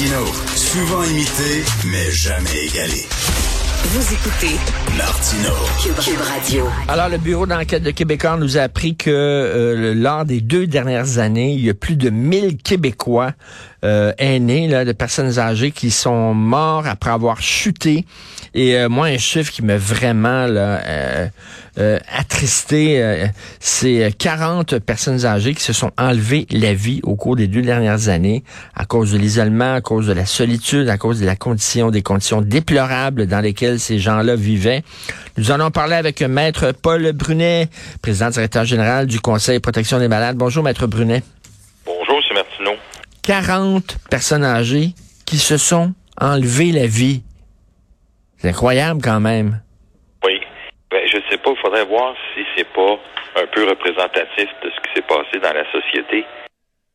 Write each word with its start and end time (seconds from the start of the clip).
Martino, 0.00 0.24
souvent 0.56 1.04
imité, 1.04 1.62
mais 1.92 2.10
jamais 2.10 2.64
égalé. 2.64 3.04
Vous 3.84 4.14
écoutez 4.14 4.56
Martino. 4.96 5.50
Cube, 5.78 6.18
Radio. 6.18 6.64
Alors, 6.88 7.10
le 7.10 7.18
Bureau 7.18 7.44
d'enquête 7.44 7.82
de 7.82 7.90
Québécois 7.90 8.38
nous 8.38 8.56
a 8.56 8.62
appris 8.62 8.96
que 8.96 9.10
euh, 9.10 9.94
lors 9.94 10.24
des 10.24 10.40
deux 10.40 10.66
dernières 10.66 11.18
années, 11.18 11.52
il 11.52 11.60
y 11.62 11.68
a 11.68 11.74
plus 11.74 11.96
de 11.96 12.08
1000 12.08 12.56
Québécois 12.56 13.32
euh, 13.84 14.12
aînés, 14.18 14.68
là, 14.68 14.84
de 14.84 14.92
personnes 14.92 15.38
âgées 15.38 15.70
qui 15.70 15.90
sont 15.90 16.34
morts 16.34 16.86
après 16.86 17.10
avoir 17.10 17.40
chuté. 17.40 18.04
Et 18.54 18.76
euh, 18.76 18.88
moi, 18.88 19.06
un 19.06 19.18
chiffre 19.18 19.52
qui 19.52 19.62
m'a 19.62 19.76
vraiment 19.76 20.46
là, 20.46 20.82
euh, 20.84 21.28
euh, 21.78 21.98
attristé, 22.12 23.02
euh, 23.02 23.26
c'est 23.60 24.12
40 24.18 24.80
personnes 24.80 25.24
âgées 25.24 25.54
qui 25.54 25.62
se 25.62 25.72
sont 25.72 25.92
enlevées 25.96 26.46
la 26.50 26.74
vie 26.74 27.00
au 27.04 27.14
cours 27.14 27.36
des 27.36 27.46
deux 27.46 27.62
dernières 27.62 28.08
années 28.08 28.42
à 28.74 28.84
cause 28.84 29.12
de 29.12 29.18
l'isolement, 29.18 29.74
à 29.74 29.80
cause 29.80 30.08
de 30.08 30.12
la 30.12 30.26
solitude, 30.26 30.88
à 30.88 30.98
cause 30.98 31.20
de 31.20 31.26
la 31.26 31.36
condition, 31.36 31.90
des 31.90 32.02
conditions 32.02 32.42
déplorables 32.42 33.26
dans 33.26 33.40
lesquelles 33.40 33.78
ces 33.78 33.98
gens-là 33.98 34.34
vivaient. 34.34 34.82
Nous 35.38 35.52
allons 35.52 35.70
parler 35.70 35.94
avec 35.94 36.20
Maître 36.22 36.72
Paul 36.72 37.12
Brunet, 37.12 37.68
président 38.02 38.30
directeur 38.30 38.64
général 38.64 39.06
du 39.06 39.20
Conseil 39.20 39.60
protection 39.60 40.00
des 40.00 40.08
malades. 40.08 40.36
Bonjour, 40.36 40.64
Maître 40.64 40.86
Brunet. 40.86 41.22
Bonjour, 43.26 43.42
c'est 43.46 43.48
Martineau. 43.48 43.80
40 43.80 43.98
personnes 44.10 44.44
âgées 44.44 44.88
qui 45.26 45.36
se 45.36 45.58
sont 45.58 45.92
enlevées 46.20 46.72
la 46.72 46.86
vie. 46.86 47.22
C'est 48.38 48.48
incroyable 48.48 49.00
quand 49.02 49.20
même. 49.20 49.60
Oui. 50.24 50.40
Ben, 50.90 51.06
je 51.06 51.18
sais 51.30 51.38
pas, 51.38 51.50
il 51.50 51.60
faudrait 51.62 51.84
voir 51.84 52.14
si 52.34 52.44
c'est 52.56 52.68
pas 52.72 52.98
un 53.36 53.46
peu 53.46 53.68
représentatif 53.68 54.48
de 54.62 54.70
ce 54.70 54.80
qui 54.80 54.94
s'est 54.96 55.02
passé 55.06 55.38
dans 55.42 55.52
la 55.52 55.70
société. 55.70 56.24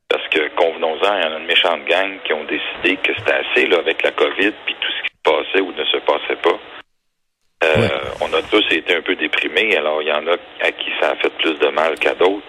Parce 0.09 0.27
que, 0.29 0.49
convenons-en, 0.55 1.17
il 1.17 1.23
y 1.23 1.27
en 1.27 1.33
a 1.35 1.39
une 1.39 1.45
méchante 1.47 1.85
gang 1.87 2.19
qui 2.25 2.33
ont 2.33 2.43
décidé 2.45 2.97
que 2.97 3.13
c'était 3.17 3.33
assez 3.33 3.67
là, 3.67 3.79
avec 3.79 4.03
la 4.03 4.11
COVID 4.11 4.51
puis 4.65 4.75
tout 4.79 4.91
ce 4.91 5.01
qui 5.03 5.15
se 5.15 5.21
passait 5.23 5.61
ou 5.61 5.71
ne 5.71 5.85
se 5.85 5.97
passait 5.97 6.41
pas. 6.41 6.59
Euh, 7.63 7.77
Ouais. 7.77 7.89
On 8.21 8.33
a 8.33 8.41
tous 8.43 8.63
été 8.71 8.95
un 8.95 9.01
peu 9.01 9.15
déprimés, 9.15 9.75
alors 9.77 10.01
il 10.01 10.07
y 10.09 10.11
en 10.11 10.27
a 10.27 10.33
à 10.61 10.71
qui 10.71 10.91
ça 11.01 11.11
a 11.11 11.15
fait 11.15 11.29
plus 11.39 11.57
de 11.57 11.67
mal 11.69 11.95
qu'à 11.99 12.13
d'autres. 12.15 12.45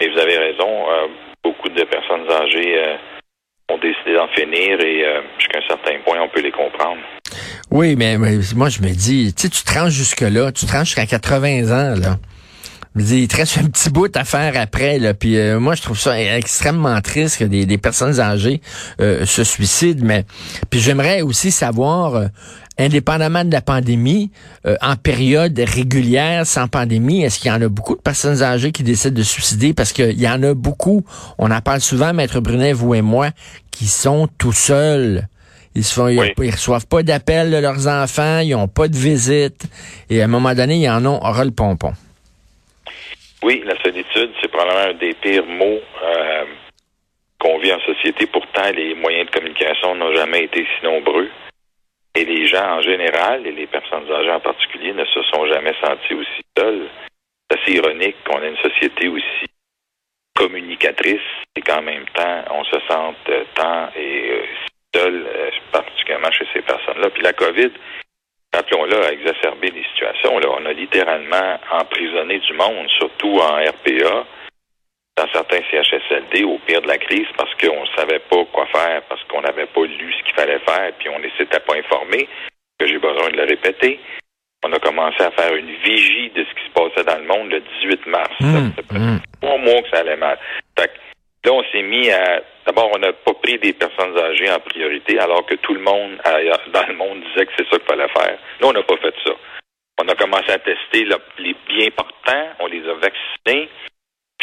Et 0.00 0.08
vous 0.08 0.18
avez 0.18 0.36
raison, 0.36 0.90
euh, 0.90 1.06
beaucoup 1.44 1.68
de 1.68 1.84
personnes 1.84 2.30
âgées 2.30 2.78
euh, 2.78 2.96
ont 3.70 3.78
décidé 3.78 4.14
d'en 4.14 4.28
finir 4.28 4.80
et 4.80 5.04
euh, 5.04 5.20
jusqu'à 5.38 5.58
un 5.58 5.68
certain 5.68 5.98
point, 6.04 6.20
on 6.20 6.28
peut 6.28 6.40
les 6.40 6.52
comprendre. 6.52 7.00
Oui, 7.70 7.96
mais, 7.96 8.18
mais 8.18 8.38
moi, 8.54 8.68
je 8.68 8.82
me 8.82 8.90
dis, 8.90 9.34
tu 9.34 9.48
tu 9.48 9.62
rends 9.72 9.88
jusque-là, 9.88 10.52
tu 10.52 10.66
rends 10.66 10.84
jusqu'à 10.84 11.06
80 11.06 11.70
ans, 11.70 12.00
là. 12.00 12.16
Je 12.94 13.04
dis, 13.04 13.22
il 13.22 13.28
te 13.28 13.36
reste 13.36 13.56
un 13.56 13.70
petit 13.70 13.88
bout 13.88 14.14
à 14.14 14.24
faire 14.24 14.52
après, 14.60 14.98
là. 14.98 15.14
Puis 15.14 15.38
euh, 15.38 15.58
moi, 15.58 15.74
je 15.74 15.80
trouve 15.80 15.98
ça 15.98 16.20
extrêmement 16.20 17.00
triste 17.00 17.38
que 17.38 17.44
des, 17.44 17.64
des 17.64 17.78
personnes 17.78 18.20
âgées 18.20 18.60
euh, 19.00 19.24
se 19.24 19.44
suicident. 19.44 20.04
Mais 20.04 20.26
puis 20.68 20.78
j'aimerais 20.78 21.22
aussi 21.22 21.50
savoir, 21.50 22.16
euh, 22.16 22.26
indépendamment 22.78 23.44
de 23.44 23.52
la 23.52 23.60
pandémie, 23.60 24.30
euh, 24.66 24.76
en 24.80 24.96
période 24.96 25.58
régulière, 25.58 26.46
sans 26.46 26.68
pandémie, 26.68 27.22
est-ce 27.22 27.38
qu'il 27.38 27.50
y 27.50 27.54
en 27.54 27.60
a 27.62 27.68
beaucoup 27.68 27.96
de 27.96 28.00
personnes 28.00 28.42
âgées 28.42 28.72
qui 28.72 28.82
décident 28.82 29.14
de 29.16 29.22
se 29.22 29.32
suicider? 29.32 29.74
Parce 29.74 29.92
qu'il 29.92 30.20
y 30.20 30.28
en 30.28 30.42
a 30.42 30.54
beaucoup, 30.54 31.04
on 31.38 31.50
en 31.50 31.60
parle 31.60 31.80
souvent, 31.80 32.12
Maître 32.14 32.40
Brunet, 32.40 32.72
vous 32.72 32.94
et 32.94 33.02
moi, 33.02 33.28
qui 33.70 33.86
sont 33.86 34.28
tout 34.38 34.52
seuls. 34.52 35.26
Ils 35.74 35.84
se 35.84 35.94
font, 35.94 36.08
ils- 36.08 36.18
Oui. 36.18 36.32
ils 36.42 36.50
reçoivent 36.50 36.86
pas 36.86 37.02
d'appel 37.02 37.50
de 37.50 37.56
leurs 37.56 37.86
enfants, 37.88 38.40
ils 38.40 38.54
ont 38.54 38.68
pas 38.68 38.88
de 38.88 38.96
visite. 38.96 39.64
Et 40.10 40.20
à 40.20 40.24
un 40.24 40.28
moment 40.28 40.54
donné, 40.54 40.76
ils 40.76 40.88
en 40.90 41.04
ont 41.06 41.16
aura 41.22 41.44
le 41.44 41.50
pompon. 41.50 41.92
Oui, 43.42 43.62
la 43.66 43.74
solitude, 43.82 44.30
c'est 44.40 44.48
probablement 44.48 44.90
un 44.90 44.98
des 44.98 45.14
pires 45.14 45.46
mots 45.46 45.80
euh, 46.04 46.44
qu'on 47.40 47.58
vit 47.58 47.72
en 47.72 47.80
société. 47.80 48.26
Pourtant, 48.26 48.70
les 48.74 48.94
moyens 48.94 49.26
de 49.26 49.34
communication 49.34 49.94
n'ont 49.96 50.14
jamais 50.14 50.44
été 50.44 50.60
si 50.64 50.84
nombreux. 50.84 51.28
Et 52.14 52.24
les 52.24 52.46
gens 52.46 52.78
en 52.78 52.82
général, 52.82 53.46
et 53.46 53.52
les 53.52 53.66
personnes 53.66 54.10
âgées 54.10 54.32
en 54.32 54.40
particulier, 54.40 54.92
ne 54.92 55.04
se 55.04 55.22
sont 55.22 55.46
jamais 55.46 55.74
sentis 55.82 56.14
aussi 56.14 56.42
seuls. 56.56 56.88
C'est 57.50 57.60
assez 57.60 57.72
ironique 57.72 58.16
qu'on 58.24 58.42
ait 58.42 58.50
une 58.50 58.70
société 58.70 59.08
aussi 59.08 59.46
communicatrice 60.34 61.20
et 61.56 61.60
qu'en 61.62 61.82
même 61.82 62.04
temps, 62.14 62.44
on 62.50 62.64
se 62.64 62.78
sente 62.88 63.16
euh, 63.28 63.44
tant 63.54 63.88
et 63.96 64.30
euh, 64.30 64.44
si 64.44 65.00
seul, 65.00 65.26
euh, 65.26 65.50
particulièrement 65.70 66.30
chez 66.32 66.46
ces 66.52 66.62
personnes-là. 66.62 67.10
Puis 67.10 67.22
la 67.22 67.32
COVID, 67.32 67.70
rappelons-le, 68.54 69.04
a 69.04 69.12
exacerbé 69.12 69.70
les 69.70 69.84
situations. 69.84 70.38
Là. 70.38 70.48
On 70.58 70.66
a 70.66 70.72
littéralement 70.72 71.58
emprisonné 71.70 72.38
du 72.38 72.52
monde, 72.54 72.88
surtout 72.98 73.38
en 73.38 73.56
RPA, 73.56 74.26
dans 75.22 75.32
certains 75.32 75.60
CHSLD, 75.70 76.44
au 76.44 76.58
pire 76.66 76.82
de 76.82 76.88
la 76.88 76.98
crise, 76.98 77.26
parce 77.36 77.54
qu'on 77.54 77.82
ne 77.82 77.96
savait 77.96 78.18
pas 78.18 78.44
quoi 78.52 78.66
faire, 78.66 79.02
parce 79.08 79.22
qu'on 79.24 79.40
n'avait 79.40 79.66
pas 79.66 79.84
lu 79.84 80.12
ce 80.18 80.24
qu'il 80.24 80.34
fallait 80.34 80.58
faire, 80.60 80.92
puis 80.98 81.08
on 81.08 81.18
ne 81.18 81.28
s'était 81.38 81.60
pas 81.60 81.76
informé, 81.76 82.28
que 82.78 82.86
j'ai 82.86 82.98
besoin 82.98 83.30
de 83.30 83.36
le 83.36 83.44
répéter. 83.44 84.00
On 84.64 84.72
a 84.72 84.78
commencé 84.78 85.22
à 85.22 85.30
faire 85.32 85.54
une 85.54 85.72
vigie 85.84 86.30
de 86.30 86.44
ce 86.44 86.54
qui 86.54 86.66
se 86.66 86.72
passait 86.72 87.04
dans 87.04 87.18
le 87.18 87.26
monde 87.26 87.50
le 87.50 87.60
18 87.82 88.06
mars. 88.06 88.30
Hum, 88.40 88.72
Ça 88.76 88.96
hum. 88.96 89.20
trois 89.40 89.58
mois 89.58 89.82
que 89.82 89.90
ça 89.90 90.00
allait 90.00 90.16
mal. 90.16 90.38
Fait 90.78 90.88
que 90.88 91.48
là, 91.48 91.52
on 91.52 91.64
s'est 91.72 91.82
mis 91.82 92.10
à. 92.10 92.42
D'abord, 92.64 92.90
on 92.94 92.98
n'a 92.98 93.12
pas 93.12 93.34
pris 93.34 93.58
des 93.58 93.72
personnes 93.72 94.16
âgées 94.16 94.50
en 94.50 94.60
priorité, 94.60 95.18
alors 95.18 95.44
que 95.46 95.56
tout 95.56 95.74
le 95.74 95.80
monde 95.80 96.18
ailleurs 96.24 96.62
dans 96.72 96.86
le 96.86 96.94
monde 96.94 97.22
disait 97.28 97.46
que 97.46 97.52
c'est 97.58 97.68
ça 97.68 97.76
qu'il 97.78 97.88
fallait 97.88 98.08
faire. 98.08 98.38
Nous, 98.60 98.68
on 98.68 98.72
n'a 98.72 98.82
pas 98.82 98.96
fait 98.98 99.14
ça. 99.24 99.32
On 100.00 100.08
a 100.08 100.14
commencé 100.14 100.50
à 100.50 100.58
tester 100.58 101.06
les 101.38 101.56
bien 101.68 101.90
portants, 101.90 102.48
on 102.60 102.66
les 102.66 102.88
a 102.88 102.94
vaccinés. 102.94 103.68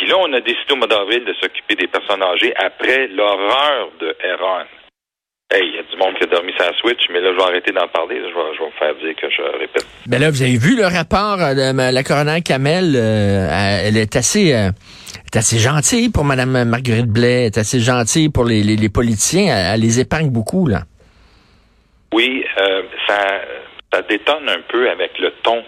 Là, 0.09 0.15
on 0.17 0.33
a 0.33 0.41
décidé 0.41 0.73
au 0.73 0.75
mois 0.75 0.87
d'avril 0.87 1.23
de 1.23 1.33
s'occuper 1.39 1.75
des 1.75 1.85
personnes 1.85 2.23
âgées 2.23 2.51
après 2.57 3.07
l'horreur 3.09 3.89
de 4.01 4.15
Heron. 4.23 4.65
Hey, 5.51 5.61
il 5.63 5.75
y 5.75 5.77
a 5.77 5.83
du 5.83 5.97
monde 5.97 6.15
qui 6.17 6.23
a 6.23 6.27
dormi 6.27 6.51
sa 6.57 6.73
Switch, 6.77 7.01
mais 7.11 7.21
là, 7.21 7.31
je 7.31 7.37
vais 7.37 7.43
arrêter 7.43 7.71
d'en 7.71 7.87
parler. 7.89 8.15
Je 8.17 8.33
vais, 8.33 8.53
je 8.55 8.59
vais 8.59 8.65
me 8.65 8.71
faire 8.71 8.95
dire 8.95 9.15
que 9.15 9.29
je 9.29 9.59
répète. 9.59 9.85
Ben 10.07 10.19
là, 10.19 10.31
vous 10.31 10.41
avez 10.41 10.57
vu 10.57 10.75
le 10.75 10.85
rapport 10.85 11.39
euh, 11.39 11.53
de 11.53 11.93
la 11.93 12.03
coroner 12.03 12.41
Kamel. 12.41 12.95
euh, 12.95 13.83
elle 13.85 13.97
est 13.97 14.15
assez, 14.15 14.51
euh, 14.55 14.69
est 15.27 15.37
assez 15.37 15.59
gentille 15.59 16.09
pour 16.09 16.23
Madame 16.23 16.63
Marguerite 16.63 17.05
Blais. 17.07 17.41
Elle 17.41 17.45
est 17.45 17.57
assez 17.59 17.79
gentille 17.79 18.29
pour 18.29 18.45
les, 18.45 18.63
les, 18.63 18.77
les 18.77 18.89
politiciens. 18.89 19.45
Elle, 19.55 19.75
elle 19.75 19.81
les 19.81 19.99
épargne 19.99 20.31
beaucoup 20.31 20.65
là. 20.65 20.81
Oui, 22.13 22.43
euh, 22.59 22.81
ça, 23.07 23.41
ça 23.93 24.01
détonne 24.09 24.49
un 24.49 24.61
peu 24.67 24.89
avec 24.89 25.19
le 25.19 25.31
ton 25.43 25.63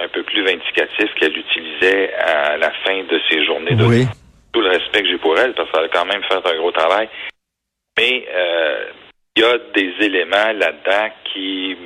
un 0.00 0.08
peu 0.08 0.22
plus 0.22 0.42
vindicatif 0.42 1.12
qu'elle 1.14 1.36
utilisait 1.36 2.14
à 2.14 2.56
la 2.56 2.70
fin 2.84 3.02
de 3.04 3.20
ses 3.28 3.44
journées 3.44 3.74
de 3.74 3.84
Oui. 3.84 4.06
tout 4.52 4.60
le 4.60 4.68
respect 4.70 5.02
que 5.02 5.08
j'ai 5.08 5.18
pour 5.18 5.38
elle, 5.38 5.54
parce 5.54 5.70
qu'elle 5.70 5.84
a 5.84 5.88
quand 5.88 6.06
même 6.06 6.22
fait 6.24 6.34
un 6.34 6.56
gros 6.56 6.72
travail. 6.72 7.08
Mais 7.98 8.26
euh, 8.32 8.86
il 9.36 9.42
y 9.42 9.46
a 9.46 9.58
des 9.74 9.94
éléments 10.06 10.52
là-dedans 10.54 11.10
qui 11.24 11.76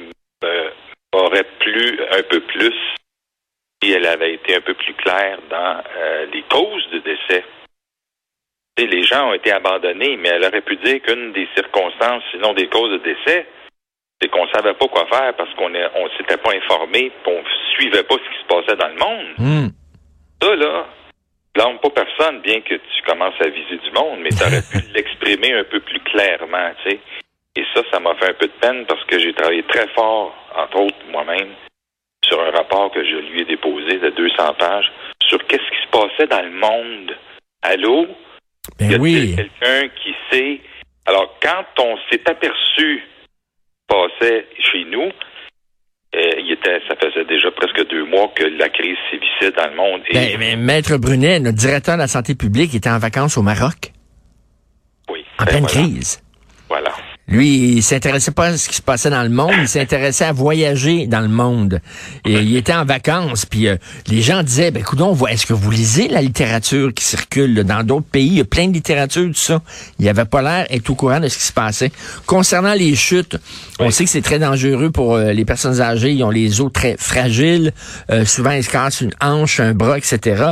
euh, 0.45 0.71
auraient 1.13 1.49
plu 1.59 1.99
un 2.13 2.23
peu 2.23 2.41
plus 2.41 2.75
si 3.83 3.93
elle 3.93 4.07
avait 4.07 4.35
été 4.35 4.57
un 4.57 4.61
peu 4.61 4.75
plus 4.75 4.95
claire 4.95 5.39
dans 5.51 5.83
euh, 5.97 6.27
les 6.33 6.43
causes 6.43 6.89
de 6.91 6.99
décès. 7.01 7.45
Sais, 8.79 8.87
les 8.87 9.03
gens 9.03 9.31
ont 9.31 9.35
été 9.35 9.53
abandonnés, 9.53 10.17
mais 10.17 10.31
elle 10.31 10.45
aurait 10.45 10.63
pu 10.63 10.77
dire 10.77 11.01
qu'une 11.03 11.33
des 11.33 11.49
circonstances, 11.55 12.23
sinon 12.31 12.55
des 12.55 12.69
causes 12.69 12.93
de 12.93 12.99
décès, 12.99 13.47
c'est 14.25 14.31
qu'on 14.31 14.49
savait 14.49 14.73
pas 14.75 14.89
quoi 14.89 15.07
faire 15.07 15.35
parce 15.37 15.53
qu'on 15.55 15.75
est- 15.75 15.91
on 15.97 16.09
s'était 16.17 16.39
pas 16.39 16.53
informé, 16.55 17.13
on 17.27 17.43
suivait 17.77 18.03
pas 18.05 18.15
ce 18.15 18.31
qui 18.31 18.43
se 18.43 18.47
passait 18.47 18.77
dans 18.77 18.89
le 18.89 18.95
monde. 18.95 19.35
Hum. 19.39 19.71
Ça, 20.41 20.55
là, 20.57 20.87
blâme 21.55 21.79
pas 21.81 21.91
personne, 21.91 22.41
bien 22.41 22.61
que 22.63 22.75
tu 22.75 23.03
commences 23.07 23.35
à 23.41 23.49
viser 23.49 23.77
du 23.77 23.91
monde, 23.93 24.21
mais 24.21 24.31
tu 24.31 24.43
aurais 24.43 24.63
pu 24.73 24.79
l'exprimer 24.95 25.53
un 25.55 25.65
peu 25.65 25.81
plus 25.81 26.01
clairement, 26.01 26.71
tu 26.83 26.91
sais. 26.93 27.01
Et 27.57 27.65
ça, 27.75 27.83
ça 27.93 28.01
m'a 28.01 28.15
fait 28.17 28.31
un 28.31 28.35
peu 28.35 28.47
de 28.47 28.53
peine 28.61 28.85
parce 28.87 29.05
que 29.05 29.19
j'ai 29.19 29.33
travaillé 29.35 29.63
très 29.65 29.87
fort, 29.89 30.35
entre 30.57 30.81
autres 30.81 30.97
moi-même, 31.11 31.51
sur 32.25 32.41
un 32.41 32.51
rapport 32.51 32.91
que 32.93 33.05
je 33.05 33.17
lui 33.17 33.43
ai 33.43 33.45
déposé 33.45 33.99
de 33.99 34.09
200 34.11 34.55
pages 34.55 34.91
sur 35.23 35.39
qu'est-ce 35.47 35.71
qui 35.71 35.83
se 35.85 35.91
passait 35.91 36.27
dans 36.27 36.43
le 36.43 36.51
monde. 36.51 37.17
Allô? 37.63 38.07
Y 38.81 38.89
Ben 38.89 38.95
a-t-il 38.95 39.01
oui. 39.01 39.37
quelqu'un 39.37 39.89
qui 40.03 40.15
sait? 40.31 40.61
Alors, 41.07 41.39
quand 41.43 41.65
on 41.85 41.97
s'est 42.11 42.23
aperçu 42.29 43.05
passait 43.89 44.47
chez 44.59 44.85
nous, 44.91 45.11
euh, 46.15 46.31
il 46.39 46.53
était, 46.53 46.81
ça 46.89 46.95
faisait 46.97 47.25
déjà 47.25 47.51
presque 47.51 47.89
deux 47.89 48.05
mois 48.05 48.31
que 48.37 48.45
la 48.45 48.69
crise 48.69 48.97
sévissait 49.11 49.51
dans 49.57 49.69
le 49.69 49.77
monde. 49.77 50.03
Et 50.09 50.15
Ben, 50.15 50.39
mais 50.39 50.57
Maître 50.57 50.97
Brunet, 50.97 51.41
notre 51.41 51.59
directeur 51.59 51.97
de 51.97 52.01
la 52.01 52.09
santé 52.09 52.35
publique, 52.35 52.75
était 52.75 52.91
en 52.91 52.99
vacances 52.99 53.37
au 53.37 53.43
Maroc, 53.43 53.93
oui, 55.11 55.25
en 55.39 55.45
ben 55.45 55.51
pleine 55.51 55.65
voilà, 55.65 55.75
crise. 55.75 56.23
Voilà. 56.69 56.93
Lui, 57.27 57.77
il 57.77 57.83
s'intéressait 57.83 58.33
pas 58.33 58.49
à 58.49 58.59
ce 58.59 58.69
qui 58.69 58.77
se 58.77 58.83
passait 58.83 59.09
dans 59.09 59.23
le 59.23 59.31
monde, 59.31 59.55
il 59.59 59.69
s'intéressait 59.69 60.27
à 60.27 60.33
voyager 60.33 61.07
dans 61.07 61.21
le 61.21 61.29
monde. 61.29 61.81
Et 62.27 62.35
il 62.35 62.55
était 62.55 62.75
en 62.75 62.85
vacances, 62.85 63.47
puis 63.47 63.67
euh, 63.67 63.77
les 64.09 64.21
gens 64.21 64.43
disaient, 64.43 64.71
ben 64.71 64.81
écoute, 64.81 65.01
est-ce 65.31 65.47
que 65.47 65.55
vous 65.55 65.71
lisez 65.71 66.09
la 66.09 66.21
littérature 66.21 66.93
qui 66.93 67.03
circule 67.03 67.55
là, 67.55 67.65
dans 67.65 67.83
d'autres 67.83 68.07
pays? 68.07 68.27
Il 68.27 68.35
y 68.35 68.41
a 68.43 68.45
plein 68.45 68.69
de 68.69 68.75
littérature, 68.75 69.27
tout 69.27 69.35
ça. 69.35 69.63
Il 69.99 70.07
avait 70.07 70.27
pas 70.27 70.43
l'air 70.43 70.67
d'être 70.69 70.91
au 70.91 70.95
courant 70.95 71.19
de 71.19 71.29
ce 71.29 71.39
qui 71.39 71.45
se 71.45 71.53
passait. 71.53 71.91
Concernant 72.27 72.75
les 72.75 72.95
chutes, 72.95 73.39
on 73.79 73.91
sait 73.91 74.05
que 74.05 74.11
c'est 74.11 74.23
très 74.23 74.39
dangereux 74.39 74.91
pour 74.91 75.15
euh, 75.15 75.33
les 75.33 75.47
personnes 75.47 75.81
âgées. 75.81 76.13
Ils 76.13 76.25
ont 76.25 76.31
les 76.31 76.61
os 76.61 76.71
très 76.71 76.97
fragiles. 76.99 77.73
Euh, 78.11 78.27
souvent, 78.27 78.51
ils 78.51 78.65
se 78.65 78.71
cassent 78.71 79.01
une 79.01 79.15
hanche, 79.23 79.61
un 79.61 79.73
bras, 79.73 79.97
etc. 79.97 80.45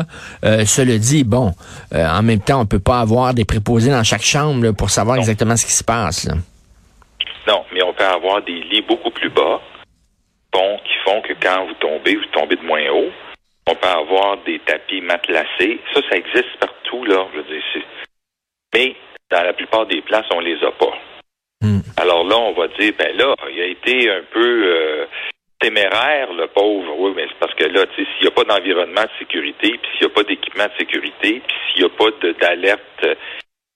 cela 0.42 0.96
dit, 0.96 1.24
bon, 1.24 1.54
en 1.94 2.22
même 2.22 2.40
temps, 2.40 2.62
on 2.62 2.66
peut 2.66 2.78
pas 2.78 3.00
avoir 3.00 3.34
des 3.34 3.44
préposés 3.44 3.90
dans 3.90 4.04
chaque 4.04 4.24
chambre 4.24 4.70
pour 4.72 4.88
savoir 4.88 5.18
exactement 5.18 5.56
ce 5.56 5.66
qui 5.66 5.72
se 5.72 5.84
passe. 5.84 6.24
Là. 6.24 6.34
Non, 7.46 7.64
mais 7.72 7.82
on 7.82 7.92
peut 7.92 8.04
avoir 8.04 8.42
des 8.42 8.60
lits 8.60 8.82
beaucoup 8.82 9.10
plus 9.10 9.30
bas 9.30 9.60
bon, 10.52 10.78
qui 10.84 10.94
font 11.04 11.20
que 11.22 11.32
quand 11.42 11.66
vous 11.66 11.74
tombez, 11.74 12.16
vous 12.16 12.24
tombez 12.32 12.56
de 12.56 12.64
moins 12.64 12.88
haut. 12.90 13.10
On 13.66 13.74
peut 13.74 13.88
avoir 13.88 14.38
des 14.38 14.58
tapis 14.60 15.00
matelassés. 15.00 15.80
Ça, 15.94 16.00
ça 16.08 16.16
existe 16.16 16.56
partout, 16.58 17.04
là. 17.04 17.26
Je 17.32 17.38
veux 17.38 17.44
dire, 17.44 17.62
mais 18.74 18.96
dans 19.30 19.42
la 19.42 19.52
plupart 19.52 19.86
des 19.86 20.02
places, 20.02 20.26
on 20.32 20.40
les 20.40 20.62
a 20.64 20.72
pas. 20.72 20.98
Hmm. 21.62 21.80
Alors 21.96 22.24
là, 22.24 22.36
on 22.38 22.52
va 22.52 22.68
dire, 22.68 22.92
ben 22.98 23.16
là, 23.16 23.34
il 23.50 23.60
a 23.60 23.66
été 23.66 24.10
un 24.10 24.22
peu 24.32 24.62
euh, 24.64 25.06
téméraire, 25.60 26.32
le 26.32 26.48
pauvre. 26.48 26.98
Oui, 26.98 27.12
mais 27.14 27.26
c'est 27.28 27.38
parce 27.38 27.54
que 27.54 27.64
là, 27.64 27.86
tu 27.86 28.04
sais, 28.04 28.10
s'il 28.12 28.22
n'y 28.22 28.28
a 28.28 28.30
pas 28.32 28.44
d'environnement 28.44 29.02
de 29.02 29.18
sécurité, 29.18 29.78
puis 29.80 29.90
s'il 29.92 30.06
n'y 30.06 30.12
a 30.12 30.14
pas 30.14 30.24
d'équipement 30.24 30.66
de 30.66 30.78
sécurité, 30.78 31.42
puis 31.46 31.56
s'il 31.72 31.84
n'y 31.84 31.90
a 31.90 31.96
pas 31.96 32.10
d'alerte 32.40 33.06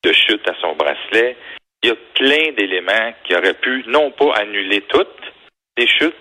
de 0.03 0.12
chute 0.12 0.49
à 0.49 0.55
son 0.61 0.75
bracelet, 0.75 1.37
il 1.87 1.91
y 1.91 1.93
a 1.93 1.97
plein 2.15 2.53
d'éléments 2.53 3.15
qui 3.25 3.35
auraient 3.37 3.55
pu, 3.55 3.85
non 3.87 4.11
pas 4.11 4.35
annuler 4.41 4.81
toutes 4.88 5.23
les 5.79 5.87
chutes. 5.87 6.15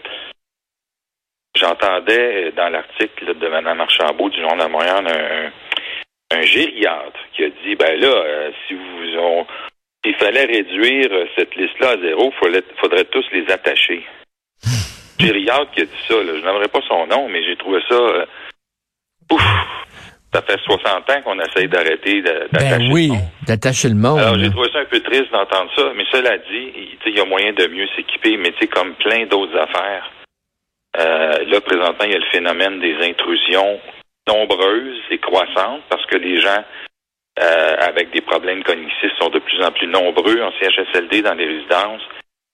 J'entendais 1.56 2.51
dans 2.51 2.69
l'article 2.69 3.38
de 3.38 3.47
Mme 3.47 3.81
Archambault 3.81 4.29
du 4.29 4.41
Journal 4.41 4.67
de 4.67 4.71
Montréal 4.71 5.07
un, 5.07 6.38
un 6.38 6.41
gériatre 6.41 7.19
qui 7.33 7.45
a 7.45 7.50
dit 7.50 7.75
ben 7.75 8.00
là, 8.00 8.07
euh, 8.07 8.51
si 8.67 8.75
vous 8.75 9.45
il 10.07 10.13
fallait 10.15 10.45
réduire 10.45 11.09
cette 11.35 11.56
liste-là 11.56 11.91
à 11.91 11.97
zéro, 11.97 12.31
il 12.44 12.63
faudrait, 12.79 13.06
tous 13.06 13.25
les 13.31 13.51
attacher. 13.51 14.06
gériatre 15.19 15.71
qui 15.71 15.81
a 15.81 15.85
dit 15.85 16.06
ça, 16.07 16.13
je 16.23 16.45
n'aimerais 16.45 16.67
pas 16.67 16.81
son 16.88 17.07
nom, 17.07 17.27
mais 17.27 17.44
j'ai 17.44 17.56
trouvé 17.56 17.79
ça 17.89 17.95
euh, 17.95 18.25
ouf, 19.31 19.41
ça 20.35 20.41
fait 20.41 20.59
60 20.59 21.09
ans 21.09 21.21
qu'on 21.23 21.39
essaye 21.39 21.69
d'arrêter 21.69 22.21
ben 22.21 22.47
d'attacher 22.51 22.77
ben 22.77 22.91
oui, 22.91 23.11
d'attacher 23.47 23.89
le 23.89 23.95
monde. 23.95 24.19
Alors, 24.19 24.37
j'ai 24.37 24.49
trouvé 24.49 24.69
ça 24.73 24.79
un 24.79 24.85
peu 24.85 24.99
triste 24.99 25.31
d'entendre 25.31 25.71
ça, 25.75 25.93
mais 25.95 26.03
cela 26.11 26.37
dit, 26.37 26.97
il 27.05 27.17
y 27.17 27.21
a 27.21 27.25
moyen 27.25 27.53
de 27.53 27.67
mieux 27.67 27.87
s'équiper, 27.95 28.35
mais 28.37 28.51
tu 28.59 28.67
comme 28.67 28.95
plein 28.95 29.25
d'autres 29.27 29.57
affaires, 29.57 30.11
euh, 30.99 31.45
là, 31.45 31.61
présentement, 31.61 32.05
il 32.05 32.11
y 32.11 32.15
a 32.15 32.19
le 32.19 32.31
phénomène 32.31 32.79
des 32.81 32.95
intrusions 33.07 33.79
nombreuses 34.27 35.01
et 35.09 35.19
croissantes 35.19 35.83
parce 35.89 36.05
que 36.07 36.17
les 36.17 36.41
gens 36.41 36.63
euh, 37.41 37.75
avec 37.79 38.11
des 38.11 38.21
problèmes 38.21 38.63
cognitifs 38.63 39.11
sont 39.19 39.29
de 39.29 39.39
plus 39.39 39.61
en 39.61 39.71
plus 39.71 39.88
nombreux 39.88 40.41
en 40.41 40.51
CHSLD 40.59 41.21
dans 41.21 41.35
les 41.35 41.45
résidences, 41.45 42.01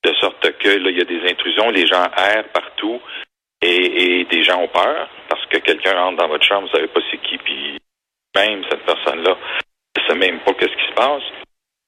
de 0.04 0.14
sorte 0.20 0.52
que 0.58 0.70
là, 0.70 0.90
il 0.90 0.98
y 0.98 1.02
a 1.02 1.06
des 1.06 1.22
intrusions, 1.32 1.70
les 1.70 1.88
gens 1.88 2.04
errent 2.18 2.50
partout 2.54 3.00
et, 3.62 4.26
des 4.30 4.44
gens 4.44 4.62
ont 4.62 4.68
peur 4.68 5.10
parce 5.30 5.46
que 5.48 5.58
quelqu'un 5.58 5.94
rentre 5.94 6.18
dans 6.18 6.28
votre 6.28 6.46
chambre, 6.46 6.68
vous 6.68 6.76
savez 6.76 6.88
pas 6.88 7.00
c'est 7.12 7.18
qui, 7.18 7.38
puis 7.38 7.78
même 8.36 8.64
cette 8.70 8.86
personne-là 8.86 9.38
ne 9.98 10.02
sait 10.08 10.16
même 10.16 10.40
pas 10.40 10.54
qu'est-ce 10.54 10.76
qui 10.76 10.90
se 10.90 10.96
passe. 10.96 11.24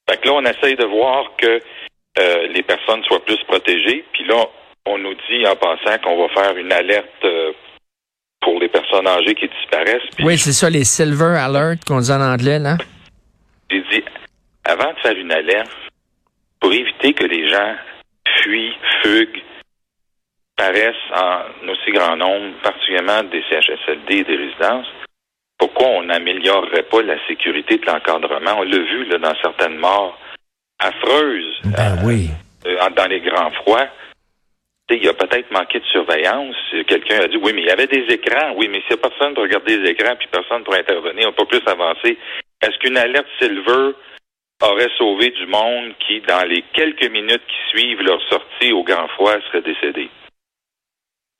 Fait 0.09 0.17
que 0.17 0.27
là, 0.27 0.33
on 0.33 0.45
essaye 0.45 0.75
de 0.75 0.85
voir 0.85 1.31
que 1.37 1.59
euh, 2.19 2.47
les 2.47 2.63
personnes 2.63 3.03
soient 3.05 3.23
plus 3.23 3.41
protégées, 3.47 4.05
puis 4.11 4.25
là, 4.25 4.45
on 4.85 4.97
nous 4.97 5.15
dit 5.29 5.47
en 5.47 5.55
passant 5.55 5.97
qu'on 6.03 6.27
va 6.27 6.33
faire 6.33 6.57
une 6.57 6.71
alerte 6.71 7.23
euh, 7.23 7.53
pour 8.41 8.59
les 8.59 8.67
personnes 8.67 9.07
âgées 9.07 9.35
qui 9.35 9.47
disparaissent. 9.47 10.09
Oui, 10.19 10.37
c'est 10.37 10.51
ça, 10.51 10.69
les 10.69 10.83
Silver 10.83 11.37
Alert 11.37 11.85
qu'on 11.85 11.99
dit 11.99 12.11
en 12.11 12.21
anglais, 12.21 12.59
là. 12.59 12.77
J'ai 13.71 13.81
dit, 13.91 14.03
avant 14.65 14.91
de 14.91 14.99
faire 14.99 15.17
une 15.17 15.31
alerte, 15.31 15.71
pour 16.59 16.71
éviter 16.71 17.13
que 17.13 17.25
les 17.25 17.49
gens 17.49 17.75
fuient, 18.41 18.75
fuguent, 19.01 19.41
paraissent 20.55 20.95
en 21.13 21.67
aussi 21.69 21.91
grand 21.91 22.15
nombre, 22.15 22.53
particulièrement 22.61 23.23
des 23.23 23.43
CHSLD 23.49 24.17
et 24.17 24.23
des 24.23 24.35
résidences, 24.35 24.87
pourquoi 25.57 25.87
on 25.87 26.03
n'améliorerait 26.03 26.83
pas 26.83 27.01
la 27.01 27.15
sécurité 27.27 27.77
de 27.77 27.85
l'encadrement? 27.85 28.59
On 28.59 28.63
l'a 28.63 28.77
vu 28.77 29.05
là, 29.05 29.17
dans 29.17 29.35
certaines 29.41 29.77
morts 29.77 30.17
affreuses 30.79 31.61
ben 31.63 31.97
euh, 31.97 32.05
oui. 32.05 32.29
Euh, 32.65 32.89
dans 32.95 33.07
les 33.07 33.21
grands 33.21 33.51
froids. 33.51 33.87
Il 34.89 35.03
y 35.03 35.07
a 35.07 35.13
peut-être 35.13 35.49
manqué 35.51 35.79
de 35.79 35.85
surveillance. 35.85 36.55
Quelqu'un 36.87 37.21
a 37.21 37.27
dit 37.27 37.37
oui, 37.37 37.51
mais 37.53 37.61
il 37.61 37.67
y 37.67 37.71
avait 37.71 37.87
des 37.87 38.05
écrans. 38.13 38.53
Oui, 38.57 38.67
mais 38.67 38.81
s'il 38.81 38.95
n'y 38.97 39.01
a 39.01 39.09
personne 39.09 39.33
pour 39.33 39.43
regarder 39.43 39.77
les 39.77 39.91
écrans 39.91 40.15
puis 40.17 40.27
personne 40.31 40.63
pour 40.63 40.75
intervenir, 40.75 41.29
on 41.29 41.33
peut 41.33 41.45
plus 41.45 41.65
avancer. 41.65 42.17
Est-ce 42.61 42.77
qu'une 42.79 42.97
alerte 42.97 43.27
Silver 43.39 43.93
aurait 44.61 44.91
sauvé 44.97 45.31
du 45.31 45.45
monde 45.47 45.93
qui, 46.05 46.21
dans 46.21 46.47
les 46.47 46.63
quelques 46.73 47.09
minutes 47.09 47.41
qui 47.47 47.77
suivent 47.77 48.01
leur 48.01 48.21
sortie 48.29 48.71
au 48.71 48.83
grand 48.83 49.07
froid, 49.09 49.33
serait 49.47 49.61
décédé? 49.61 50.09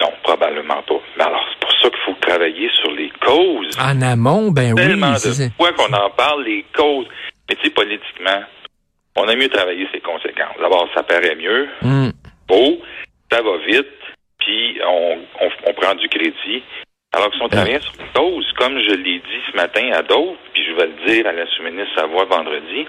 Non, 0.01 0.11
probablement 0.23 0.81
pas. 0.83 0.99
Mais 1.17 1.23
alors, 1.23 1.45
c'est 1.51 1.59
pour 1.59 1.71
ça 1.71 1.89
qu'il 1.89 1.99
faut 2.05 2.19
travailler 2.19 2.69
sur 2.81 2.91
les 2.91 3.11
causes. 3.21 3.77
En 3.79 4.01
amont, 4.01 4.51
ben 4.51 4.75
Tellement 4.75 5.13
de 5.13 5.51
fois 5.57 5.73
qu'on 5.73 5.93
en 5.93 6.09
parle, 6.11 6.43
les 6.43 6.65
causes. 6.75 7.07
Mais 7.49 7.55
tu 7.55 7.63
sais, 7.63 7.69
politiquement, 7.69 8.43
on 9.15 9.27
a 9.27 9.35
mieux 9.35 9.49
travailler 9.49 9.87
ses 9.93 10.01
conséquences. 10.01 10.57
D'abord, 10.59 10.87
ça 10.95 11.03
paraît 11.03 11.35
mieux. 11.35 11.69
Mm. 11.81 12.09
Beau, 12.47 12.81
ça 13.31 13.41
va 13.41 13.57
vite, 13.65 13.87
puis 14.39 14.79
on, 14.85 15.73
prend 15.73 15.95
du 15.95 16.07
crédit. 16.09 16.63
Alors 17.11 17.29
que 17.29 17.35
si 17.35 17.41
on 17.43 17.49
travaille 17.49 17.81
sur 17.81 17.93
les 17.99 18.09
causes, 18.13 18.51
comme 18.57 18.79
je 18.79 18.95
l'ai 18.95 19.19
dit 19.19 19.41
ce 19.51 19.55
matin 19.55 19.91
à 19.93 20.01
d'autres, 20.01 20.39
puis 20.53 20.63
je 20.65 20.73
vais 20.73 20.87
le 20.87 21.07
dire 21.07 21.27
à 21.27 21.31
la 21.31 21.45
sous-ministre 21.47 21.93
Savoie 21.95 22.25
vendredi, 22.25 22.87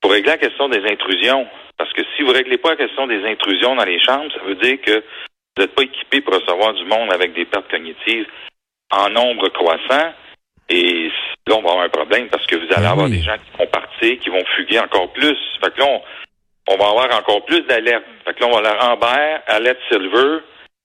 pour 0.00 0.12
régler 0.12 0.30
la 0.32 0.38
question 0.38 0.68
des 0.68 0.84
intrusions. 0.86 1.46
Parce 1.76 1.92
que 1.92 2.02
si 2.16 2.22
vous 2.22 2.30
ne 2.30 2.36
réglez 2.36 2.58
pas 2.58 2.70
la 2.70 2.76
question 2.76 3.06
des 3.06 3.24
intrusions 3.24 3.74
dans 3.74 3.84
les 3.84 4.00
chambres, 4.00 4.32
ça 4.32 4.44
veut 4.44 4.56
dire 4.56 4.80
que 4.80 5.02
vous 5.58 5.64
n'êtes 5.64 5.74
pas 5.74 5.82
équipé 5.82 6.20
pour 6.20 6.34
recevoir 6.34 6.72
du 6.74 6.84
monde 6.84 7.12
avec 7.12 7.34
des 7.34 7.44
pertes 7.44 7.68
cognitives 7.68 8.26
en 8.92 9.10
nombre 9.10 9.48
croissant. 9.48 10.12
Et 10.68 11.10
là, 11.48 11.56
on 11.56 11.62
va 11.62 11.70
avoir 11.70 11.84
un 11.84 11.88
problème 11.88 12.28
parce 12.28 12.46
que 12.46 12.54
vous 12.54 12.72
allez 12.72 12.84
ben 12.84 12.92
avoir 12.92 13.08
des 13.08 13.20
gens 13.20 13.34
qui 13.34 13.58
vont 13.58 13.66
partir, 13.66 14.20
qui 14.20 14.28
vont 14.30 14.44
fuguer 14.54 14.78
encore 14.78 15.12
plus. 15.12 15.36
Fait 15.60 15.74
que 15.74 15.80
là, 15.80 16.00
on, 16.68 16.76
va 16.76 16.90
avoir 16.90 17.12
encore 17.18 17.44
plus 17.44 17.62
d'alertes. 17.62 18.04
Fait 18.24 18.34
que 18.34 18.40
là, 18.40 18.46
on 18.46 18.60
va 18.60 18.60
leur 18.60 18.84
Amber, 18.84 19.38
alerte 19.48 19.80
Silver, 19.90 20.38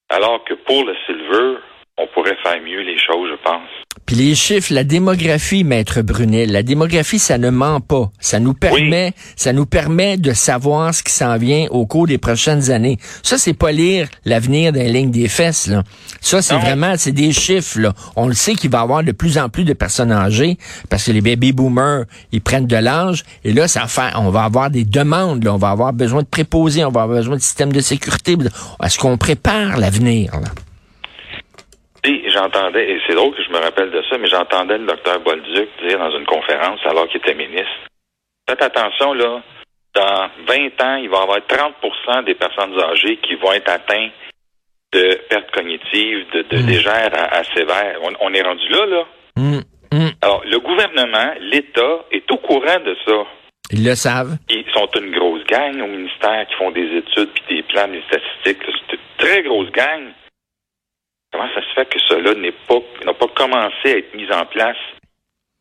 alors 0.10 0.44
que 0.44 0.56
pour 0.56 0.86
le 0.86 0.96
Silver, 1.06 1.60
on 2.00 2.08
pourrait 2.08 2.36
faire 2.42 2.60
mieux 2.64 2.82
les 2.82 2.98
choses, 2.98 3.30
je 3.30 3.44
pense. 3.44 3.70
Puis 4.08 4.16
les 4.16 4.34
chiffres, 4.34 4.74
la 4.74 4.84
démographie, 4.84 5.64
maître 5.64 6.02
Brunel, 6.02 6.52
la 6.52 6.64
démographie, 6.64 7.20
ça 7.20 7.38
ne 7.38 7.52
ment 7.52 7.82
pas. 7.82 8.10
Ça 8.20 8.40
nous 8.40 8.56
permet, 8.56 9.14
ça 9.36 9.54
nous 9.54 9.68
permet 9.68 10.18
de 10.18 10.34
savoir 10.34 10.94
ce 10.94 11.04
qui 11.04 11.14
s'en 11.14 11.38
vient 11.38 11.68
au 11.70 11.86
cours 11.86 12.08
des 12.08 12.18
prochaines 12.18 12.72
années. 12.72 12.98
Ça, 13.22 13.38
c'est 13.38 13.54
pas 13.54 13.72
lire 13.72 14.10
l'avenir 14.26 14.74
d'un 14.74 14.86
ligne 14.86 15.12
des 15.12 15.28
fesses, 15.28 15.68
là. 15.68 15.84
Ça, 16.20 16.42
c'est 16.42 16.58
vraiment, 16.58 16.96
c'est 16.98 17.12
des 17.12 17.32
chiffres, 17.32 17.80
là. 17.80 17.94
On 18.16 18.28
le 18.28 18.34
sait 18.34 18.56
qu'il 18.56 18.72
va 18.72 18.80
y 18.80 18.82
avoir 18.82 19.04
de 19.04 19.12
plus 19.12 19.38
en 19.38 19.50
plus 19.50 19.64
de 19.64 19.74
personnes 19.74 20.12
âgées 20.12 20.58
parce 20.90 21.06
que 21.06 21.12
les 21.12 21.22
baby 21.22 21.54
boomers, 21.54 22.06
ils 22.32 22.42
prennent 22.42 22.68
de 22.68 22.76
l'âge. 22.76 23.24
Et 23.44 23.54
là, 23.54 23.68
ça 23.68 23.86
fait, 23.86 24.16
on 24.16 24.32
va 24.32 24.44
avoir 24.44 24.72
des 24.72 24.84
demandes, 24.84 25.44
là. 25.44 25.54
On 25.54 25.58
va 25.58 25.70
avoir 25.70 25.94
besoin 25.94 26.24
de 26.24 26.28
préposés, 26.28 26.84
on 26.84 26.92
va 26.92 27.04
avoir 27.04 27.20
besoin 27.20 27.36
de 27.36 27.42
systèmes 27.42 27.72
de 27.72 27.82
sécurité. 27.82 28.36
Est-ce 28.84 28.98
qu'on 28.98 29.18
prépare 29.18 29.78
l'avenir, 29.78 30.32
là? 32.04 32.12
j'entendais, 32.28 32.92
et 32.92 33.02
c'est 33.08 33.16
drôle 33.16 33.36
que 33.36 33.44
je 33.44 33.50
me 33.50 33.60
rappelle 33.60 33.92
de 33.92 34.02
ça, 34.10 34.18
mais 34.18 34.28
j'entendais 34.28 34.78
le 34.78 34.86
docteur 34.86 35.20
Bolduc 35.20 35.70
dire 35.88 36.00
dans 36.00 36.18
une 36.18 36.26
conférence, 36.26 36.80
alors 36.86 37.08
qu'il 37.08 37.18
était 37.18 37.36
ministre, 37.36 37.88
faites 38.48 38.62
attention, 38.62 39.14
là, 39.14 39.42
dans 39.96 40.30
20 40.48 40.82
ans, 40.82 40.96
il 40.96 41.10
va 41.10 41.20
y 41.20 41.22
avoir 41.22 41.40
30% 41.40 42.26
des 42.26 42.36
personnes 42.36 42.80
âgées 42.80 43.18
qui 43.18 43.36
vont 43.36 43.54
être 43.54 43.70
atteintes 43.70 44.12
de 44.92 45.20
pertes 45.30 45.52
cognitives, 45.52 46.26
de, 46.34 46.42
de 46.44 46.58
mm. 46.58 46.68
légères 46.68 47.12
à, 47.14 47.44
sévères. 47.56 48.00
On, 48.22 48.34
est 48.34 48.42
rendu 48.42 48.68
là, 48.70 48.86
là. 48.86 49.04
Mm. 49.36 49.60
Mm. 49.92 50.10
Alors, 50.22 50.44
le 50.46 50.60
gouvernement, 50.60 51.34
l'État, 51.40 52.06
est 52.12 52.30
au 52.32 52.38
courant 52.38 52.80
de 52.86 52.96
ça. 53.06 53.26
Ils 53.72 53.86
le 53.86 53.96
savent. 53.96 54.38
Ils 54.50 54.66
sont 54.74 54.88
une 55.00 55.12
grosse 55.12 55.44
gang 55.46 55.82
au 55.82 55.88
ministère 55.88 56.46
qui 56.48 56.56
font 56.56 56.72
des 56.72 56.98
études 56.98 57.30
puis 57.30 57.56
des 57.56 57.64
plans, 57.64 57.88
des 57.88 58.04
statistiques. 58.08 58.64
C'est 58.66 58.96
une 58.96 59.00
très 59.18 59.42
grosse 59.44 59.72
gang. 59.72 60.12
Comment 61.34 61.50
ça 61.56 61.62
se 61.62 61.74
fait 61.74 61.90
que 61.90 62.00
cela 62.08 62.36
n'est 62.36 62.54
pas, 62.68 62.80
n'a 63.04 63.14
pas 63.14 63.28
commencé 63.28 63.86
à 63.86 63.98
être 63.98 64.14
mis 64.14 64.32
en 64.32 64.46
place? 64.46 64.78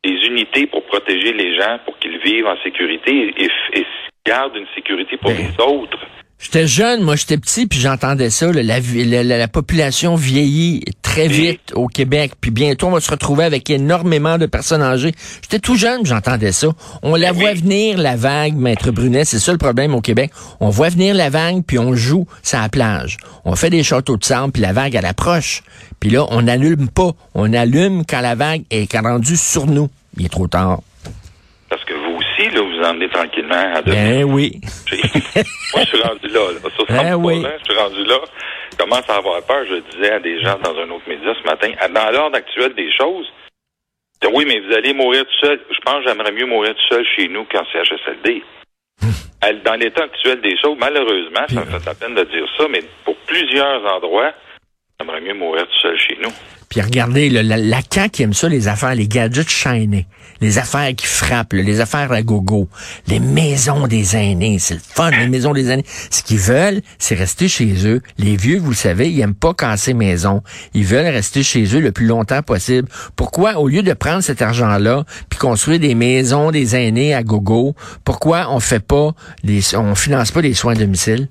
Des 0.04 0.26
unités 0.26 0.66
pour 0.66 0.84
protéger 0.84 1.32
les 1.32 1.56
gens, 1.58 1.78
pour 1.86 1.98
qu'ils 1.98 2.18
vivent 2.18 2.46
en 2.46 2.60
sécurité 2.62 3.32
et, 3.38 3.86
gardent 4.26 4.56
une 4.56 4.66
sécurité 4.74 5.16
pour 5.16 5.30
ben, 5.30 5.38
les 5.38 5.64
autres. 5.64 5.98
J'étais 6.42 6.66
jeune, 6.66 7.02
moi 7.02 7.14
j'étais 7.14 7.38
petit, 7.38 7.66
puis 7.66 7.78
j'entendais 7.78 8.28
ça. 8.30 8.50
là, 8.50 8.62
la, 8.64 8.80
la, 8.80 9.22
la- 9.22 9.38
la 9.38 9.48
population 9.48 10.16
vieillit 10.16 10.82
très 11.00 11.28
vite 11.28 11.72
au 11.74 11.86
Québec, 11.86 12.32
puis 12.40 12.50
bientôt 12.50 12.88
on 12.88 12.90
va 12.90 13.00
se 13.00 13.10
retrouver 13.10 13.44
avec 13.44 13.70
énormément 13.70 14.38
de 14.38 14.46
personnes 14.46 14.82
âgées. 14.82 15.12
J'étais 15.42 15.60
tout 15.60 15.76
jeune, 15.76 16.04
j'entendais 16.04 16.50
ça. 16.52 16.68
On 17.02 17.14
la 17.14 17.32
Ben 17.32 17.38
voit 17.38 17.54
venir, 17.54 17.96
la 17.98 18.16
vague, 18.16 18.54
Maître 18.56 18.90
Brunet, 18.90 19.24
c'est 19.24 19.38
ça 19.38 19.52
le 19.52 19.58
problème 19.58 19.94
au 19.94 20.00
Québec. 20.00 20.32
On 20.58 20.68
voit 20.70 20.88
venir 20.88 21.14
la 21.14 21.30
vague, 21.30 21.62
puis 21.64 21.78
on 21.78 21.94
joue 21.94 22.26
sur 22.42 22.58
la 22.58 22.68
plage. 22.68 23.18
On 23.44 23.54
fait 23.54 23.70
des 23.70 23.82
châteaux 23.84 24.16
de 24.16 24.24
sable, 24.24 24.52
puis 24.52 24.62
la 24.62 24.72
vague, 24.72 24.94
elle 24.96 25.06
approche. 25.06 25.62
Puis 26.00 26.10
là, 26.10 26.26
on 26.30 26.42
n'allume 26.42 26.88
pas. 26.88 27.12
On 27.34 27.52
allume 27.52 28.04
quand 28.04 28.20
la 28.20 28.34
vague 28.34 28.62
est 28.70 28.92
rendue 28.98 29.36
sur 29.36 29.66
nous. 29.66 29.88
Il 30.18 30.26
est 30.26 30.28
trop 30.28 30.48
tard. 30.48 30.80
Emmenez 32.84 33.08
tranquillement 33.08 33.74
à 33.74 33.82
deux. 33.82 33.92
Ben 33.92 34.24
oui. 34.24 34.60
Moi, 34.92 35.82
je 35.84 35.88
suis 35.88 36.02
rendu 36.02 36.28
là. 36.28 36.40
là. 36.52 36.70
Sur 36.76 36.86
33 36.86 37.04
Ben 37.04 37.14
oui. 37.16 37.44
ans, 37.46 37.50
je 37.58 37.72
suis 37.72 37.80
rendu 37.82 38.04
là. 38.04 38.18
Je 38.72 38.76
commence 38.76 39.08
à 39.08 39.16
avoir 39.16 39.42
peur. 39.42 39.64
Je 39.68 39.96
disais 39.96 40.12
à 40.12 40.20
des 40.20 40.40
gens 40.42 40.58
dans 40.62 40.70
un 40.76 40.90
autre 40.90 41.08
média 41.08 41.32
ce 41.40 41.48
matin, 41.48 41.70
dans 41.94 42.10
l'ordre 42.10 42.36
actuel 42.36 42.74
des 42.74 42.90
choses, 42.98 43.26
oui, 44.34 44.44
mais 44.46 44.60
vous 44.60 44.72
allez 44.72 44.94
mourir 44.94 45.24
tout 45.24 45.46
seul. 45.46 45.60
Je 45.70 45.80
pense 45.84 46.04
que 46.04 46.08
j'aimerais 46.10 46.32
mieux 46.32 46.46
mourir 46.46 46.74
tout 46.74 46.94
seul 46.94 47.04
chez 47.16 47.28
nous 47.28 47.44
qu'en 47.44 47.64
CHSLD. 47.72 48.42
Dans 49.64 49.74
l'état 49.74 50.04
actuel 50.04 50.40
des 50.40 50.56
choses, 50.60 50.76
malheureusement, 50.78 51.40
ça 51.48 51.60
me 51.64 51.64
fait 51.66 51.84
la 51.84 51.94
peine 51.94 52.14
de 52.14 52.22
dire 52.24 52.46
ça, 52.56 52.66
mais 52.70 52.80
pour 53.04 53.16
plusieurs 53.26 53.84
endroits, 53.84 54.32
j'aimerais 55.00 55.20
mieux 55.20 55.34
mourir 55.34 55.64
tout 55.66 55.80
seul 55.82 55.98
chez 55.98 56.16
nous. 56.22 56.30
Puis 56.70 56.80
regardez, 56.80 57.28
là, 57.28 57.42
la, 57.42 57.56
la 57.56 57.80
CAQ 57.90 58.22
aime 58.22 58.32
ça, 58.32 58.48
les 58.48 58.68
affaires, 58.68 58.94
les 58.94 59.08
gadgets 59.08 59.48
shiny, 59.48 60.06
les 60.42 60.58
affaires 60.58 60.90
qui 60.96 61.06
frappent, 61.06 61.52
là, 61.52 61.62
les 61.62 61.80
affaires 61.80 62.10
à 62.10 62.20
gogo, 62.22 62.68
les 63.06 63.20
maisons 63.20 63.86
des 63.86 64.16
aînés, 64.16 64.58
c'est 64.58 64.74
le 64.74 64.80
fun, 64.80 65.10
les 65.10 65.28
maisons 65.28 65.52
des 65.52 65.70
aînés. 65.70 65.84
Ce 65.86 66.22
qu'ils 66.22 66.38
veulent, 66.38 66.80
c'est 66.98 67.14
rester 67.14 67.46
chez 67.46 67.86
eux. 67.86 68.02
Les 68.18 68.36
vieux, 68.36 68.58
vous 68.58 68.70
le 68.70 68.76
savez, 68.76 69.08
ils 69.08 69.20
aiment 69.20 69.36
pas 69.36 69.54
casser 69.54 69.94
maison. 69.94 70.42
Ils 70.74 70.84
veulent 70.84 71.06
rester 71.06 71.44
chez 71.44 71.64
eux 71.76 71.80
le 71.80 71.92
plus 71.92 72.06
longtemps 72.06 72.42
possible. 72.42 72.88
Pourquoi, 73.16 73.58
au 73.58 73.68
lieu 73.68 73.82
de 73.82 73.92
prendre 73.92 74.20
cet 74.20 74.42
argent-là, 74.42 75.04
puis 75.30 75.38
construire 75.38 75.78
des 75.78 75.94
maisons 75.94 76.50
des 76.50 76.74
aînés 76.74 77.14
à 77.14 77.22
gogo, 77.22 77.74
pourquoi 78.04 78.48
on 78.50 78.58
fait 78.58 78.84
pas, 78.84 79.12
des, 79.44 79.60
on 79.76 79.94
finance 79.94 80.32
pas 80.32 80.42
des 80.42 80.54
soins 80.54 80.72
à 80.72 80.76
domicile? 80.76 81.28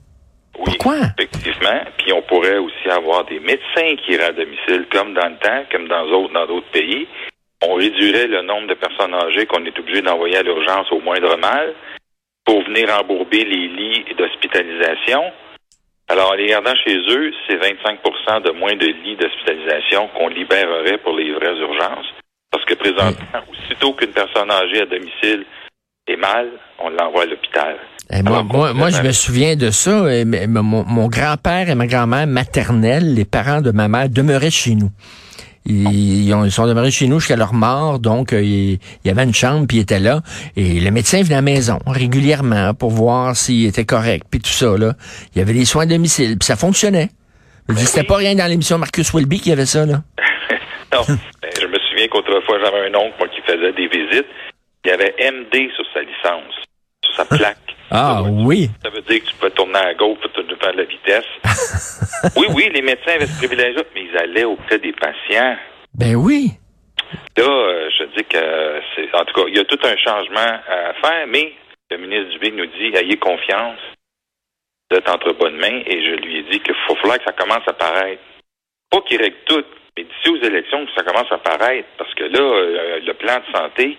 Oui, 0.55 0.63
Pourquoi? 0.65 0.95
Effectivement. 1.19 1.81
Puis 1.97 2.13
on 2.13 2.21
pourrait 2.21 2.57
aussi 2.57 2.89
avoir 2.89 3.25
des 3.25 3.39
médecins 3.41 3.95
qui 4.05 4.13
iraient 4.13 4.29
à 4.29 4.31
domicile, 4.31 4.85
comme 4.91 5.13
dans 5.13 5.27
le 5.27 5.37
temps, 5.37 5.63
comme 5.69 5.87
dans 5.89 6.07
d'autres 6.07 6.33
dans 6.33 6.47
d'autres 6.47 6.71
pays. 6.71 7.07
On 7.63 7.75
réduirait 7.75 8.27
le 8.27 8.41
nombre 8.41 8.67
de 8.67 8.73
personnes 8.73 9.13
âgées 9.13 9.45
qu'on 9.45 9.63
est 9.65 9.77
obligé 9.77 10.01
d'envoyer 10.01 10.37
à 10.37 10.43
l'urgence 10.43 10.91
au 10.91 10.99
moindre 10.99 11.37
mal 11.37 11.73
pour 12.45 12.63
venir 12.63 12.89
embourber 12.99 13.43
les 13.45 13.67
lits 13.67 14.05
d'hospitalisation. 14.17 15.21
Alors, 16.07 16.31
en 16.31 16.33
les 16.33 16.47
gardant 16.47 16.73
chez 16.85 16.97
eux, 16.97 17.31
c'est 17.47 17.55
25% 17.55 18.43
de 18.43 18.51
moins 18.51 18.75
de 18.75 18.87
lits 18.87 19.15
d'hospitalisation 19.15 20.09
qu'on 20.17 20.27
libérerait 20.27 20.97
pour 20.97 21.15
les 21.15 21.31
vraies 21.33 21.57
urgences. 21.59 22.07
Parce 22.51 22.65
que 22.65 22.73
présentement, 22.73 23.39
aussitôt 23.49 23.93
qu'une 23.93 24.11
personne 24.11 24.51
âgée 24.51 24.81
à 24.81 24.85
domicile 24.85 25.45
est 26.07 26.17
mal, 26.17 26.49
on 26.79 26.89
l'envoie 26.89 27.23
à 27.23 27.25
l'hôpital. 27.27 27.77
Eh, 28.09 28.23
moi, 28.23 28.39
Alors, 28.39 28.45
moi, 28.45 28.73
moi, 28.73 28.89
je 28.89 29.01
me 29.03 29.11
souviens 29.11 29.55
de 29.55 29.69
ça. 29.69 30.03
Eh, 30.13 30.25
Mon, 30.25 30.83
mon 30.83 31.07
grand-père 31.07 31.69
et 31.69 31.75
ma 31.75 31.87
grand-mère 31.87 32.27
maternelle, 32.27 33.13
les 33.13 33.23
parents 33.23 33.61
de 33.61 33.71
ma 33.71 33.87
mère, 33.87 34.09
demeuraient 34.09 34.51
chez 34.51 34.75
nous. 34.75 34.89
Ils, 35.65 36.25
ils 36.27 36.33
ont- 36.33 36.43
ils 36.45 36.51
sont 36.51 36.65
demeurés 36.65 36.89
chez 36.91 37.07
nous 37.07 37.19
jusqu'à 37.19 37.35
leur 37.35 37.53
mort, 37.53 37.99
donc 37.99 38.33
euh, 38.33 38.41
il, 38.41 38.79
y 39.05 39.09
avait 39.09 39.23
une 39.23 39.33
chambre, 39.33 39.67
puis 39.67 39.77
il 39.77 39.81
était 39.81 39.99
là. 39.99 40.21
Et 40.55 40.79
le 40.79 40.89
médecin 40.91 41.21
venait 41.21 41.35
à 41.35 41.37
la 41.37 41.41
maison 41.43 41.77
régulièrement 41.85 42.73
pour 42.73 42.89
voir 42.91 43.35
s'il 43.35 43.65
était 43.67 43.85
correct, 43.85 44.25
puis 44.29 44.39
tout 44.39 44.49
ça. 44.49 44.75
Là. 44.77 44.93
Il 45.35 45.39
y 45.39 45.41
avait 45.41 45.53
des 45.53 45.65
soins 45.65 45.83
à 45.83 45.85
domicile, 45.85 46.37
puis 46.39 46.45
ça 46.47 46.55
fonctionnait. 46.55 47.09
Je 47.69 47.75
dis, 47.75 47.85
C'était 47.85 48.05
pas 48.07 48.17
rien 48.17 48.33
dans 48.35 48.47
l'émission 48.47 48.77
Marcus 48.79 49.13
Welby 49.13 49.39
qui 49.39 49.51
avait 49.51 49.65
ça. 49.67 49.85
là. 49.85 50.01
Non. 50.93 50.99
Ben, 51.07 51.49
je 51.57 51.67
me 51.67 51.77
souviens 51.89 52.07
qu'autrefois, 52.09 52.57
j'avais 52.61 52.89
un 52.89 52.95
oncle, 52.99 53.15
moi, 53.17 53.29
qui 53.29 53.39
faisait 53.49 53.71
des 53.71 53.87
visites. 53.87 54.27
Il 54.83 54.89
y 54.89 54.91
avait 54.91 55.13
MD 55.21 55.69
sur 55.73 55.85
sa 55.93 56.01
licence, 56.01 56.53
sa 57.15 57.25
plaque. 57.25 57.57
Ah 57.89 58.21
oui. 58.23 58.69
Ça 58.83 58.89
veut 58.89 59.01
dire 59.01 59.21
que 59.21 59.29
tu 59.29 59.35
peux 59.35 59.49
tourner 59.49 59.79
à 59.79 59.93
gauche 59.93 60.17
pour 60.19 60.31
te 60.31 60.55
faire 60.55 60.71
de 60.71 60.77
la 60.77 60.83
vitesse. 60.85 62.31
oui, 62.37 62.47
oui, 62.53 62.69
les 62.73 62.81
médecins 62.81 63.15
avaient 63.15 63.25
ce 63.25 63.37
privilège-là, 63.37 63.83
mais 63.93 64.03
ils 64.03 64.17
allaient 64.17 64.45
auprès 64.45 64.79
des 64.79 64.93
patients. 64.93 65.57
Ben 65.93 66.15
oui. 66.15 66.51
Là, 67.37 67.43
euh, 67.43 67.89
je 67.97 68.05
dis 68.15 68.23
que 68.23 68.81
c'est. 68.95 69.13
En 69.13 69.25
tout 69.25 69.33
cas, 69.33 69.47
il 69.47 69.57
y 69.57 69.59
a 69.59 69.65
tout 69.65 69.79
un 69.83 69.97
changement 69.97 70.59
à 70.67 70.93
faire, 71.01 71.27
mais 71.27 71.53
le 71.89 71.97
ministre 71.97 72.29
Dubé 72.31 72.51
nous 72.51 72.65
dit 72.65 72.95
ayez 72.95 73.17
confiance 73.17 73.79
d'être 74.89 75.11
entre 75.11 75.33
bonnes 75.33 75.57
mains 75.57 75.81
et 75.85 76.03
je 76.03 76.15
lui 76.21 76.37
ai 76.39 76.43
dit 76.43 76.59
qu'il 76.59 76.75
faut 76.87 76.95
falloir 76.95 77.17
que 77.17 77.25
ça 77.25 77.33
commence 77.33 77.67
à 77.67 77.73
paraître. 77.73 78.21
Pas 78.89 79.01
qu'il 79.01 79.21
règle 79.21 79.37
tout, 79.45 79.63
mais 79.97 80.03
d'ici 80.03 80.29
aux 80.29 80.43
élections, 80.45 80.85
que 80.85 80.91
ça 80.93 81.03
commence 81.03 81.31
à 81.31 81.37
paraître. 81.37 81.87
Parce 81.97 82.13
que 82.13 82.23
là, 82.23 82.39
euh, 82.41 82.99
le 83.01 83.13
plan 83.13 83.37
de 83.39 83.57
santé, 83.57 83.97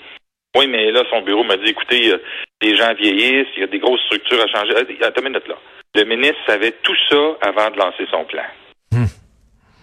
oui, 0.57 0.67
mais 0.67 0.91
là, 0.91 1.03
son 1.11 1.23
bureau 1.23 1.45
m'a 1.45 1.57
dit 1.57 1.71
écoutez, 1.71 2.13
euh, 2.13 2.23
les 2.63 2.77
gens 2.77 2.95
vieillissent, 2.95 3.49
il 3.57 3.61
y 3.61 3.65
a 3.65 3.67
des 3.67 3.79
grosses 3.79 4.03
structures 4.07 4.41
à 4.43 4.47
changer. 4.47 4.73
Euh, 4.75 5.07
Attends 5.07 5.21
une 5.21 5.29
minute 5.29 5.49
là. 5.49 5.57
Le 5.95 6.05
ministre 6.05 6.39
savait 6.47 6.73
tout 6.83 6.97
ça 7.11 7.37
avant 7.43 7.71
de 7.71 7.79
lancer 7.79 8.07
son 8.11 8.25
plan. 8.25 8.45
Hmm. 8.93 9.05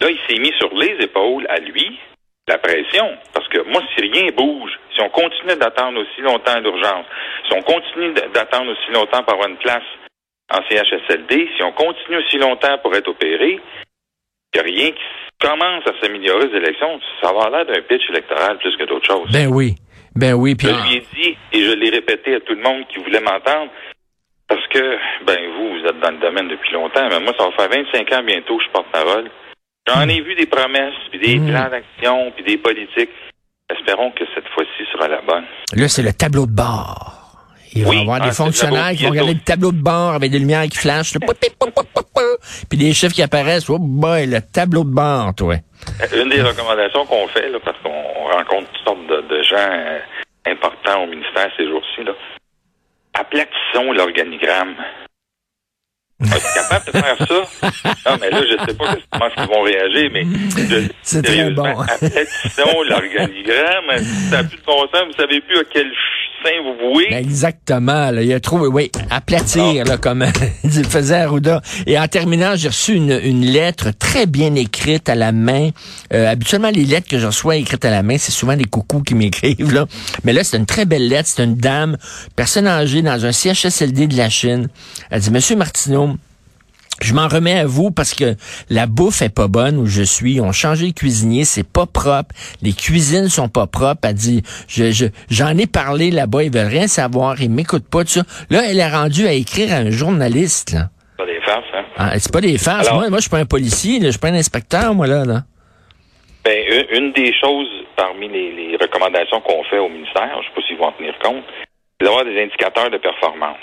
Là, 0.02 0.10
il 0.10 0.20
s'est 0.28 0.42
mis 0.42 0.52
sur 0.58 0.74
les 0.76 0.96
épaules 1.04 1.46
à 1.50 1.60
lui 1.60 2.00
la 2.50 2.58
pression. 2.58 3.08
Parce 3.34 3.48
que 3.48 3.62
moi, 3.70 3.82
si 3.94 4.02
rien 4.02 4.32
bouge, 4.36 4.72
si 4.94 5.02
on 5.02 5.10
continue 5.10 5.56
d'attendre 5.56 6.02
aussi 6.02 6.22
longtemps 6.22 6.54
à 6.56 6.60
l'urgence, 6.60 7.06
si 7.48 7.54
on 7.56 7.62
continue 7.62 8.14
d'attendre 8.34 8.72
aussi 8.72 8.92
longtemps 8.92 9.24
pour 9.24 9.34
avoir 9.34 9.48
une 9.50 9.58
place 9.58 9.84
en 10.52 10.60
CHSLD, 10.68 11.50
si 11.56 11.64
on 11.64 11.72
continue 11.72 12.18
aussi 12.18 12.38
longtemps 12.38 12.78
pour 12.80 12.94
être 12.96 13.08
opéré, 13.08 13.60
il 14.54 14.56
n'y 14.56 14.60
a 14.60 14.64
rien 14.64 14.92
qui 14.92 15.48
commence 15.48 15.84
à 15.86 15.94
s'améliorer 16.02 16.48
aux 16.48 16.56
élections. 16.56 17.00
Ça 17.22 17.32
va 17.32 17.50
l'air 17.50 17.66
d'un 17.68 17.82
pitch 17.84 18.10
électoral 18.10 18.58
plus 18.58 18.76
que 18.76 18.86
d'autres 18.86 19.06
choses. 19.06 19.32
Ben 19.32 19.48
oui. 19.48 19.76
Ben 20.20 20.34
oui. 20.34 20.56
Puis 20.56 20.68
Je 20.68 20.74
lui 20.90 20.96
ai 20.98 21.06
dit, 21.16 21.38
et 21.54 21.64
je 21.66 21.72
l'ai 21.72 21.90
répété 21.90 22.36
à 22.36 22.40
tout 22.42 22.54
le 22.54 22.62
monde 22.62 22.84
qui 22.92 23.00
voulait 23.00 23.22
m'entendre, 23.22 23.72
parce 24.48 24.66
que, 24.68 24.98
ben, 25.26 25.38
vous, 25.58 25.70
vous 25.80 25.86
êtes 25.88 26.00
dans 26.00 26.12
le 26.12 26.18
domaine 26.20 26.48
depuis 26.50 26.74
longtemps, 26.74 27.08
mais 27.10 27.20
moi, 27.20 27.34
ça 27.38 27.46
va 27.46 27.52
faire 27.52 27.70
25 27.70 28.12
ans 28.14 28.24
bientôt 28.24 28.58
que 28.58 28.64
je 28.64 28.70
porte-parole. 28.72 29.30
J'en 29.88 30.08
ai 30.08 30.22
vu 30.22 30.36
des 30.36 30.46
promesses, 30.46 30.94
puis 31.10 31.20
des 31.20 31.40
Mm. 31.40 31.48
plans 31.50 31.70
d'action, 31.70 32.32
puis 32.36 32.44
des 32.44 32.58
politiques. 32.58 33.10
Espérons 33.72 34.12
que 34.12 34.24
cette 34.36 34.48
fois-ci 34.50 34.84
sera 34.92 35.08
la 35.08 35.22
bonne. 35.22 35.46
Là, 35.74 35.88
c'est 35.88 36.02
le 36.04 36.14
tableau 36.14 36.46
de 36.48 36.52
bord. 36.52 37.16
Il 37.74 37.86
va 37.86 37.94
y 37.94 38.02
avoir 38.02 38.20
ah, 38.22 38.26
des 38.26 38.32
c'est 38.32 38.44
fonctionnaires 38.44 38.92
qui 38.92 39.04
vont 39.04 39.12
regarder 39.12 39.36
le 39.36 39.40
tableau 39.40 39.72
de 39.72 39.82
bord 39.82 40.14
avec 40.14 40.32
des 40.32 40.40
lumières 40.40 40.64
qui 40.64 40.78
flashent. 40.78 41.14
Là, 42.30 42.38
Puis 42.70 42.78
des 42.78 42.94
chiffres 42.94 43.14
qui 43.14 43.22
apparaissent. 43.24 43.70
Oh 43.70 43.78
boy, 43.80 44.28
le 44.28 44.42
tableau 44.42 44.84
de 44.84 44.90
bord, 44.94 45.34
toi. 45.36 45.56
Euh, 46.02 46.24
Une 46.24 46.30
des 46.30 46.42
recommandations 46.42 47.06
qu'on 47.06 47.28
fait, 47.30 47.50
là, 47.50 47.58
parce 47.64 47.78
qu'on 47.82 47.92
rencontre 48.32 48.70
toutes 48.72 48.84
sortes 48.86 49.08
de, 49.08 49.22
de 49.36 49.44
gens 49.44 49.56
euh, 49.58 50.00
importants 50.48 51.04
au 51.04 51.08
ministère 51.08 51.50
ces 51.58 51.68
jours-ci, 51.68 52.04
là, 52.04 52.12
aplatissons 53.14 53.92
l'organigramme. 53.94 54.76
Es-tu 56.22 56.54
capable 56.54 56.86
de 56.86 56.92
faire 56.92 57.18
ça? 57.28 58.12
Non, 58.12 58.18
mais 58.20 58.30
là, 58.30 58.42
je 58.44 58.66
sais 58.66 58.78
pas 58.78 58.96
comment 59.12 59.30
ils 59.38 59.48
vont 59.48 59.62
réagir, 59.62 60.10
mais 60.12 60.24
je- 60.24 60.92
C'est 61.02 61.22
très 61.24 61.34
sérieusement, 61.34 61.64
bon. 61.76 61.82
aplatissons 61.82 62.82
l'organigramme. 62.90 63.98
Ça 64.30 64.42
n'a 64.42 64.44
plus 64.44 64.58
de 64.58 64.64
bon 64.66 64.82
sens. 64.94 65.04
Vous 65.08 65.14
savez 65.18 65.40
plus 65.42 65.60
à 65.60 65.64
quel 65.72 65.90
vouez. 66.94 67.14
Exactement. 67.14 68.12
Là, 68.12 68.22
il 68.22 68.34
a 68.34 68.40
trouvé, 68.40 68.68
oui, 68.68 68.92
aplatir, 69.10 69.86
là, 69.86 69.98
comme 69.98 70.26
il 70.64 70.86
faisait 70.86 71.16
Arruda. 71.16 71.62
Et 71.86 71.98
en 72.00 72.08
terminant, 72.08 72.56
j'ai 72.56 72.70
reçu 72.70 72.94
une, 72.94 73.20
une 73.24 73.46
lettre 73.46 73.92
très 73.98 74.26
bien 74.26 74.56
écrite 74.56 75.10
à 75.10 75.16
la 75.16 75.32
main. 75.32 75.70
Euh, 76.14 76.30
habituellement, 76.30 76.70
les 76.70 76.86
lettres 76.86 77.08
que 77.08 77.20
je 77.20 77.28
reçois 77.28 77.58
écrites 77.58 77.86
à 77.86 77.92
la 77.92 78.04
main, 78.04 78.18
c'est 78.18 78.32
souvent 78.32 78.56
des 78.56 78.66
coucous 78.66 79.04
qui 79.04 79.16
m'écrivent. 79.16 79.74
là. 79.74 79.86
Mais 80.24 80.34
là, 80.34 80.44
c'est 80.44 80.58
une 80.58 80.66
très 80.66 80.86
belle 80.86 81.08
lettre. 81.08 81.30
C'est 81.30 81.44
une 81.44 81.56
dame, 81.56 81.98
personne 82.36 82.68
âgée, 82.68 83.02
dans 83.02 83.26
un 83.26 83.32
CHSLD 83.32 84.08
de 84.08 84.18
la 84.18 84.30
Chine. 84.30 84.68
Elle 85.10 85.22
dit, 85.22 85.32
Monsieur 85.32 85.56
Martineau, 85.56 86.16
je 87.06 87.14
m'en 87.14 87.28
remets 87.28 87.60
à 87.60 87.66
vous 87.66 87.92
parce 87.92 88.14
que 88.14 88.36
la 88.70 88.88
bouffe 88.88 89.22
est 89.22 89.34
pas 89.34 89.48
bonne 89.48 89.78
où 89.78 89.86
je 89.86 90.02
suis. 90.04 90.40
On 90.42 90.52
changé 90.52 90.88
de 90.88 90.94
cuisinier, 90.94 91.46
c'est 91.46 91.68
pas 91.68 91.86
propre. 91.86 92.34
Les 92.62 92.74
cuisines 92.74 93.30
sont 93.30 93.50
pas 93.50 93.68
propres. 93.68 94.02
Elle 94.04 94.14
dit, 94.16 94.44
je, 94.68 94.92
je, 94.92 95.06
j'en 95.30 95.58
ai 95.58 95.68
parlé 95.68 96.12
là-bas, 96.12 96.44
ils 96.44 96.52
veulent 96.52 96.68
rien 96.68 96.88
savoir, 96.88 97.42
ils 97.42 97.50
m'écoutent 97.50 97.90
pas 97.90 98.06
ça. 98.06 98.22
Là, 98.50 98.62
elle 98.68 98.80
est 98.80 98.90
rendue 98.90 99.28
à 99.28 99.34
écrire 99.34 99.74
à 99.74 99.78
un 99.78 99.92
journaliste, 99.92 100.72
là. 100.72 100.90
Pas 101.18 101.26
des 101.26 101.42
farces, 101.42 101.66
hein? 101.74 101.86
Ah, 101.98 102.20
c'est 102.20 102.32
pas 102.32 102.42
des 102.42 102.58
farces. 102.58 102.88
Alors- 102.88 103.00
moi, 103.00 103.10
moi, 103.10 103.18
je 103.20 103.24
suis 103.24 103.30
pas 103.30 103.40
un 103.40 103.46
policier, 103.46 104.00
là. 104.00 104.06
je 104.06 104.12
suis 104.12 104.20
pas 104.20 104.30
un 104.30 104.36
inspecteur, 104.36 104.94
moi, 104.96 105.08
là, 105.08 105.26
là. 105.26 105.44
Ben, 106.46 106.58
une, 106.72 106.98
une 106.98 107.12
des 107.14 107.34
choses 107.40 107.68
parmi 107.98 108.30
les, 108.30 108.52
les 108.54 108.78
recommandations 108.78 109.42
qu'on 109.42 109.64
fait 109.66 109.78
au 109.80 109.90
ministère, 109.90 110.30
je 110.42 110.48
sais 110.48 110.54
pas 110.56 110.62
s'ils 110.68 110.78
vont 110.78 110.86
en 110.86 110.92
tenir 110.94 111.14
compte, 111.22 111.44
c'est 112.00 112.06
d'avoir 112.06 112.24
des 112.24 112.42
indicateurs 112.42 112.90
de 112.90 112.98
performance. 112.98 113.58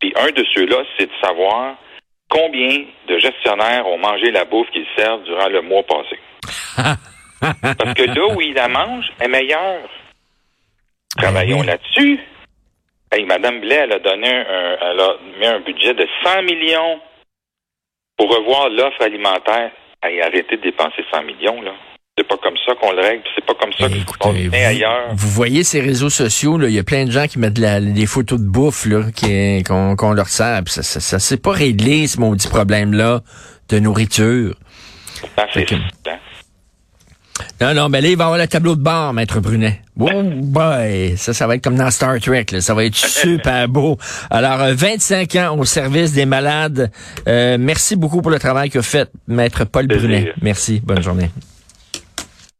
Puis 0.00 0.12
un 0.16 0.30
de 0.30 0.44
ceux-là, 0.54 0.76
c'est 0.96 1.06
de 1.06 1.12
savoir 1.20 1.74
combien 2.34 2.84
de 3.08 3.18
gestionnaires 3.18 3.86
ont 3.86 3.98
mangé 3.98 4.30
la 4.32 4.44
bouffe 4.44 4.68
qu'ils 4.72 4.86
servent 4.96 5.22
durant 5.24 5.48
le 5.48 5.62
mois 5.62 5.84
passé? 5.84 6.18
Parce 7.40 7.94
que 7.94 8.02
là 8.02 8.34
où 8.34 8.40
ils 8.40 8.54
la 8.54 8.68
mangent 8.68 9.12
est 9.20 9.28
meilleure. 9.28 9.88
Travaillons 11.16 11.58
Ben 11.58 11.60
oui. 11.60 11.66
là-dessus. 11.66 12.20
Hey, 13.12 13.24
Madame 13.24 13.60
Blais, 13.60 13.76
elle 13.84 13.92
a 13.92 13.98
donné 14.00 14.28
un, 14.28 14.76
elle 14.80 15.00
a 15.00 15.16
mis 15.38 15.46
un 15.46 15.60
budget 15.60 15.94
de 15.94 16.06
100 16.24 16.42
millions 16.42 17.00
pour 18.16 18.28
revoir 18.34 18.68
l'offre 18.70 19.02
alimentaire. 19.02 19.70
Hey, 20.02 20.20
arrêtez 20.20 20.56
de 20.56 20.62
dépenser 20.62 21.04
100 21.12 21.22
millions, 21.22 21.62
là. 21.62 21.72
C'est 22.16 22.28
pas 22.28 22.36
comme 22.40 22.54
ça 22.64 22.74
qu'on 22.80 22.92
le 22.92 23.00
règle, 23.02 23.22
c'est 23.34 23.44
pas 23.44 23.54
comme 23.60 23.72
ça 23.72 23.88
Ben, 23.88 24.04
qu'on 24.20 24.32
écoutez, 24.34 24.56
est 24.56 24.64
ailleurs. 24.64 25.08
vous, 25.14 25.28
voyez 25.30 25.64
ces 25.64 25.80
réseaux 25.80 26.10
sociaux, 26.10 26.60
il 26.62 26.72
y 26.72 26.78
a 26.78 26.84
plein 26.84 27.06
de 27.06 27.10
gens 27.10 27.26
qui 27.26 27.40
mettent 27.40 27.58
la- 27.58 27.80
des 27.80 28.06
photos 28.06 28.38
de 28.38 28.44
bouffe 28.46 28.86
qu'on 29.66 30.12
leur 30.12 30.28
sert. 30.28 30.62
puis 30.64 30.72
Ça, 30.72 30.84
ça, 30.84 31.00
ça 31.00 31.18
s'est 31.18 31.38
pas 31.38 31.50
réglé, 31.50 32.06
ce 32.06 32.20
maudit 32.20 32.46
problème-là 32.46 33.22
de 33.68 33.78
nourriture. 33.80 34.54
Ah, 35.36 35.46
c'est 35.52 35.68
Fait 35.68 35.74
que-. 35.76 36.10
Non, 37.60 37.74
non, 37.74 37.88
mais 37.88 38.00
là, 38.00 38.08
il 38.08 38.16
va 38.16 38.26
avoir 38.26 38.38
le 38.38 38.46
tableau 38.46 38.76
de 38.76 38.82
bord, 38.82 39.12
Maître 39.12 39.40
Brunet. 39.40 39.80
Oh 39.98 40.08
boy, 40.22 41.16
ça, 41.16 41.32
ça 41.34 41.48
va 41.48 41.56
être 41.56 41.64
comme 41.64 41.74
dans 41.76 41.90
Star 41.90 42.20
Trek, 42.20 42.46
là. 42.52 42.60
ça 42.60 42.74
va 42.74 42.84
être 42.84 42.94
super 42.96 43.68
beau. 43.68 43.98
Alors, 44.30 44.60
euh, 44.62 44.74
25 44.74 45.34
ans 45.34 45.58
au 45.58 45.64
service 45.64 46.12
des 46.12 46.26
malades. 46.26 46.92
Euh, 47.26 47.56
merci 47.58 47.96
beaucoup 47.96 48.22
pour 48.22 48.30
le 48.30 48.38
travail 48.38 48.70
que 48.70 48.82
faites, 48.82 49.10
Maître 49.26 49.64
Paul. 49.64 49.88
Brunet. 49.88 50.32
Merci, 50.42 50.80
bonne 50.84 51.02
journée. 51.02 51.30